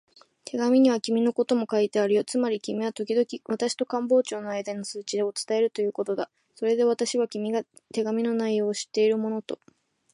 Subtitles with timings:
[0.45, 2.23] 手紙には君のことも書いてあるよ。
[2.23, 6.31] つまり君はときどき私と官房長とのあいだの通知を伝えるということだ。
[6.55, 7.61] それで私は、君が
[7.93, 9.59] 手紙の内容を知っているものと